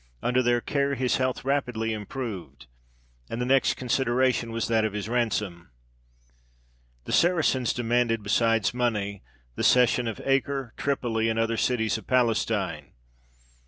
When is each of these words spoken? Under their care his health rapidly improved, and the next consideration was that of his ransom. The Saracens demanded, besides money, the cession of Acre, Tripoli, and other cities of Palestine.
Under 0.23 0.41
their 0.41 0.61
care 0.61 0.95
his 0.95 1.17
health 1.17 1.45
rapidly 1.45 1.93
improved, 1.93 2.65
and 3.29 3.39
the 3.39 3.45
next 3.45 3.75
consideration 3.75 4.51
was 4.51 4.67
that 4.67 4.83
of 4.83 4.93
his 4.93 5.07
ransom. 5.07 5.69
The 7.03 7.11
Saracens 7.11 7.71
demanded, 7.71 8.23
besides 8.23 8.73
money, 8.73 9.21
the 9.53 9.63
cession 9.63 10.07
of 10.07 10.19
Acre, 10.25 10.73
Tripoli, 10.75 11.29
and 11.29 11.37
other 11.37 11.55
cities 11.55 11.99
of 11.99 12.07
Palestine. 12.07 12.93